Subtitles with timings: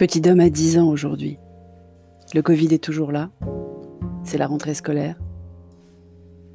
[0.00, 1.36] Petit homme a 10 ans aujourd'hui.
[2.32, 3.28] Le Covid est toujours là.
[4.24, 5.20] C'est la rentrée scolaire.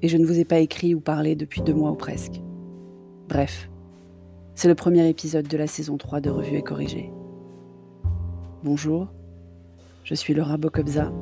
[0.02, 2.42] Et je ne vous ai pas écrit ou parlé depuis deux mois ou presque.
[3.30, 3.70] Bref,
[4.56, 7.12] c'est le premier épisode de la saison 3 de Revue et Corrigée.
[8.64, 9.10] Bonjour,
[10.04, 11.14] je suis Laura Bokobza.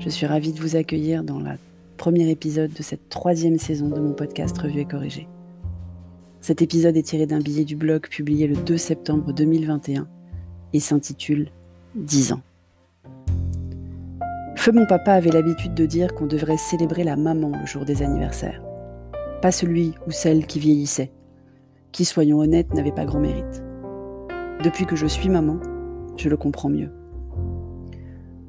[0.00, 1.50] Je suis ravie de vous accueillir dans le
[1.96, 5.28] premier épisode de cette troisième saison de mon podcast Revue et Corrigée.
[6.40, 10.08] Cet épisode est tiré d'un billet du blog publié le 2 septembre 2021
[10.72, 11.48] et s'intitule
[11.94, 12.42] 10 ans.
[14.56, 18.02] Feu mon papa avait l'habitude de dire qu'on devrait célébrer la maman le jour des
[18.02, 18.62] anniversaires.
[19.40, 21.10] Pas celui ou celle qui vieillissait,
[21.90, 23.62] qui, soyons honnêtes, n'avait pas grand mérite.
[24.62, 25.58] Depuis que je suis maman,
[26.16, 26.92] je le comprends mieux.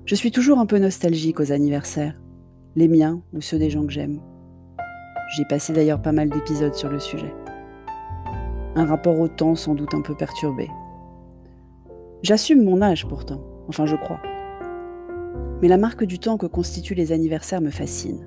[0.05, 2.21] Je suis toujours un peu nostalgique aux anniversaires,
[2.75, 4.19] les miens ou ceux des gens que j'aime.
[5.35, 7.33] J'ai passé d'ailleurs pas mal d'épisodes sur le sujet.
[8.75, 10.69] Un rapport au temps sans doute un peu perturbé,
[12.23, 14.21] J'assume mon âge pourtant, enfin je crois.
[15.61, 18.25] Mais la marque du temps que constituent les anniversaires me fascine.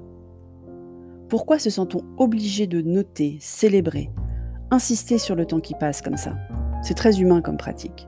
[1.31, 4.11] Pourquoi se sent-on obligé de noter, célébrer,
[4.71, 6.35] insister sur le temps qui passe comme ça?
[6.83, 8.07] C'est très humain comme pratique.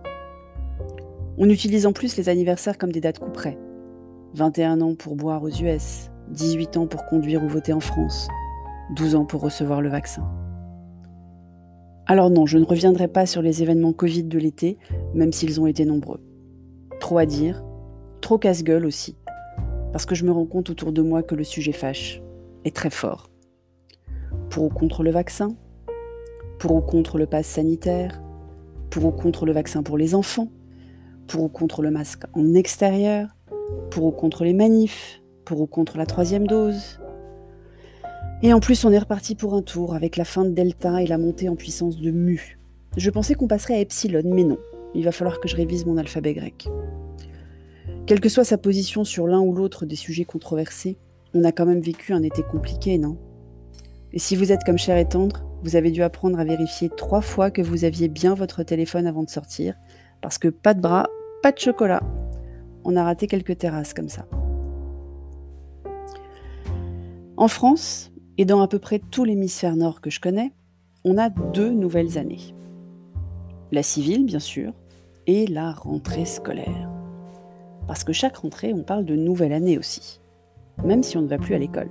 [1.38, 3.58] On utilise en plus les anniversaires comme des dates couperets.
[4.34, 8.28] 21 ans pour boire aux US, 18 ans pour conduire ou voter en France,
[8.94, 10.30] 12 ans pour recevoir le vaccin.
[12.10, 14.78] Alors non, je ne reviendrai pas sur les événements Covid de l'été,
[15.12, 16.22] même s'ils ont été nombreux.
[17.00, 17.62] Trop à dire,
[18.22, 19.18] trop casse-gueule aussi,
[19.92, 22.22] parce que je me rends compte autour de moi que le sujet fâche,
[22.64, 23.28] est très fort.
[24.48, 25.54] Pour ou contre le vaccin,
[26.58, 28.22] pour ou contre le pass sanitaire,
[28.88, 30.48] pour ou contre le vaccin pour les enfants,
[31.26, 33.28] pour ou contre le masque en extérieur,
[33.90, 37.00] pour ou contre les manifs, pour ou contre la troisième dose,
[38.42, 41.06] et en plus, on est reparti pour un tour avec la fin de Delta et
[41.06, 42.58] la montée en puissance de Mu.
[42.96, 44.58] Je pensais qu'on passerait à Epsilon, mais non.
[44.94, 46.68] Il va falloir que je révise mon alphabet grec.
[48.06, 50.96] Quelle que soit sa position sur l'un ou l'autre des sujets controversés,
[51.34, 53.18] on a quand même vécu un été compliqué, non?
[54.12, 57.20] Et si vous êtes comme cher et tendre, vous avez dû apprendre à vérifier trois
[57.20, 59.74] fois que vous aviez bien votre téléphone avant de sortir,
[60.22, 61.08] parce que pas de bras,
[61.42, 62.02] pas de chocolat.
[62.84, 64.26] On a raté quelques terrasses comme ça.
[67.36, 70.52] En France, et dans à peu près tout l'hémisphère nord que je connais,
[71.04, 72.54] on a deux nouvelles années.
[73.72, 74.72] La civile, bien sûr,
[75.26, 76.88] et la rentrée scolaire.
[77.88, 80.20] Parce que chaque rentrée, on parle de nouvelle année aussi,
[80.84, 81.90] même si on ne va plus à l'école.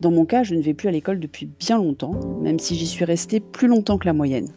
[0.00, 2.86] Dans mon cas, je ne vais plus à l'école depuis bien longtemps, même si j'y
[2.86, 4.48] suis restée plus longtemps que la moyenne.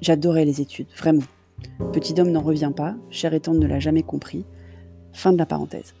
[0.00, 1.22] J'adorais les études, vraiment.
[1.92, 4.46] Petit homme n'en revient pas, cher étant ne l'a jamais compris.
[5.12, 5.94] Fin de la parenthèse.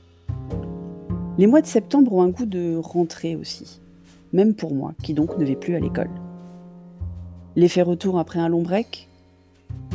[1.36, 3.80] Les mois de septembre ont un goût de rentrée aussi
[4.32, 6.10] même pour moi, qui donc ne vais plus à l'école.
[7.56, 9.08] L'effet retour après un long break,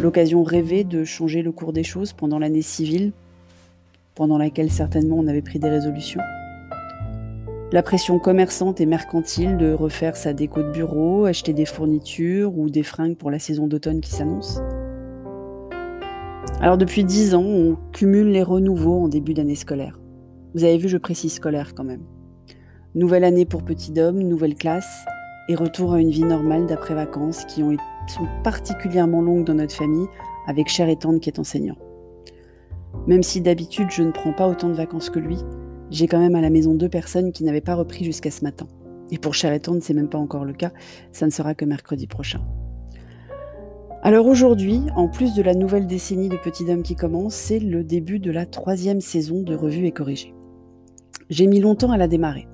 [0.02, 3.14] l'occasion rêvée de changer le cours des choses pendant l'année civile,
[4.14, 6.22] pendant laquelle certainement on avait pris des résolutions.
[7.72, 12.70] La pression commerçante et mercantile de refaire sa déco de bureau, acheter des fournitures ou
[12.70, 14.62] des fringues pour la saison d'automne qui s'annonce.
[16.62, 20.00] Alors depuis dix ans, on cumule les renouveaux en début d'année scolaire.
[20.54, 22.04] Vous avez vu, je précise scolaire quand même.
[22.96, 25.04] Nouvelle année pour Petit Dôme, nouvelle classe
[25.50, 27.76] et retour à une vie normale d'après vacances qui ont,
[28.08, 30.08] sont particulièrement longues dans notre famille
[30.48, 31.76] avec Cher et Tante qui est enseignant.
[33.06, 35.36] Même si d'habitude je ne prends pas autant de vacances que lui,
[35.92, 38.66] j'ai quand même à la maison deux personnes qui n'avaient pas repris jusqu'à ce matin.
[39.12, 40.72] Et pour Cher et Tante, c'est même pas encore le cas,
[41.12, 42.40] ça ne sera que mercredi prochain.
[44.04, 47.84] Alors aujourd'hui, en plus de la nouvelle décennie de Petit Dôme qui commence, c'est le
[47.84, 50.34] début de la troisième saison de Revue et Corrigée.
[51.30, 52.48] J'ai mis longtemps à la démarrer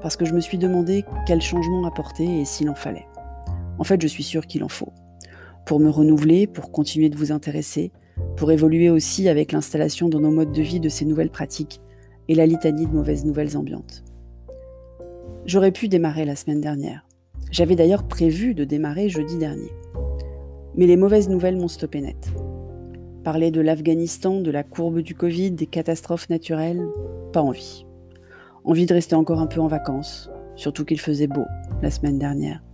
[0.00, 3.06] parce que je me suis demandé quel changement apporter et s'il en fallait.
[3.78, 4.92] En fait, je suis sûre qu'il en faut.
[5.64, 7.92] Pour me renouveler, pour continuer de vous intéresser,
[8.36, 11.80] pour évoluer aussi avec l'installation dans nos modes de vie de ces nouvelles pratiques
[12.28, 14.04] et la litanie de mauvaises nouvelles ambiantes.
[15.44, 17.06] J'aurais pu démarrer la semaine dernière.
[17.50, 19.70] J'avais d'ailleurs prévu de démarrer jeudi dernier.
[20.74, 22.32] Mais les mauvaises nouvelles m'ont stoppé net.
[23.22, 26.86] Parler de l'Afghanistan, de la courbe du Covid, des catastrophes naturelles,
[27.32, 27.85] pas envie.
[28.66, 31.44] Envie de rester encore un peu en vacances, surtout qu'il faisait beau
[31.82, 32.64] la semaine dernière.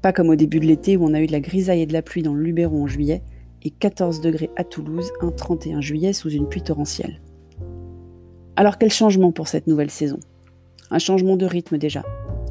[0.00, 1.92] Pas comme au début de l'été où on a eu de la grisaille et de
[1.92, 3.22] la pluie dans le Luberon en juillet
[3.62, 7.20] et 14 degrés à Toulouse un 31 juillet sous une pluie torrentielle.
[8.56, 10.18] Alors quel changement pour cette nouvelle saison?
[10.90, 12.02] Un changement de rythme déjà.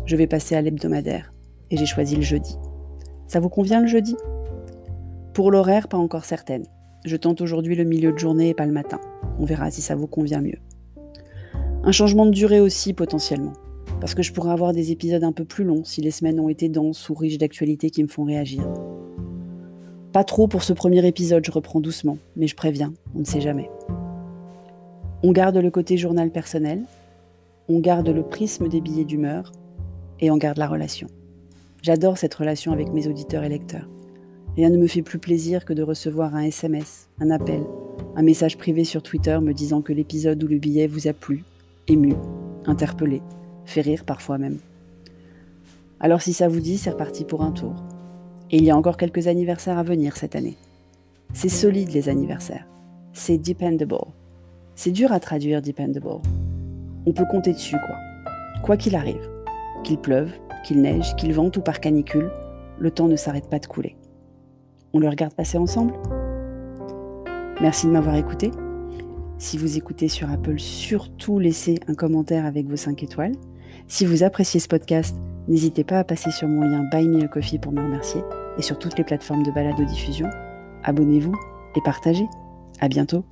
[0.05, 1.33] Je vais passer à l'hebdomadaire
[1.71, 2.57] et j'ai choisi le jeudi.
[3.27, 4.15] Ça vous convient le jeudi?
[5.33, 6.67] Pour l'horaire, pas encore certaine.
[7.05, 9.01] Je tente aujourd'hui le milieu de journée et pas le matin.
[9.39, 10.59] On verra si ça vous convient mieux.
[11.83, 13.53] Un changement de durée aussi potentiellement,
[13.99, 16.47] parce que je pourrais avoir des épisodes un peu plus longs si les semaines ont
[16.47, 18.61] été denses ou riches d'actualités qui me font réagir.
[20.13, 23.41] Pas trop pour ce premier épisode, je reprends doucement, mais je préviens, on ne sait
[23.41, 23.67] jamais.
[25.23, 26.83] On garde le côté journal personnel,
[27.67, 29.51] on garde le prisme des billets d'humeur,
[30.19, 31.07] et on garde la relation.
[31.81, 33.89] J'adore cette relation avec mes auditeurs et lecteurs.
[34.55, 37.63] Rien ne me fait plus plaisir que de recevoir un SMS, un appel,
[38.15, 41.43] un message privé sur Twitter me disant que l'épisode ou le billet vous a plu,
[41.87, 42.15] ému,
[42.65, 43.21] interpellé,
[43.65, 44.57] fait rire parfois même.
[45.99, 47.75] Alors si ça vous dit, c'est reparti pour un tour.
[48.49, 50.57] Et il y a encore quelques anniversaires à venir cette année.
[51.33, 52.67] C'est solide les anniversaires.
[53.13, 53.95] C'est dependable.
[54.75, 56.21] C'est dur à traduire dependable.
[57.05, 57.95] On peut compter dessus quoi.
[58.63, 59.29] Quoi qu'il arrive.
[59.83, 60.31] Qu'il pleuve,
[60.63, 62.31] qu'il neige, qu'il vente ou par canicule,
[62.79, 63.95] le temps ne s'arrête pas de couler.
[64.93, 65.93] On le regarde passer ensemble?
[67.61, 68.51] Merci de m'avoir écouté.
[69.41, 73.31] Si vous écoutez sur Apple, surtout laissez un commentaire avec vos 5 étoiles.
[73.88, 75.15] Si vous appréciez ce podcast,
[75.47, 78.21] n'hésitez pas à passer sur mon lien Buy Me a Coffee pour me remercier
[78.59, 80.29] et sur toutes les plateformes de balade diffusion.
[80.83, 81.33] Abonnez-vous
[81.75, 82.27] et partagez.
[82.81, 83.25] À bientôt.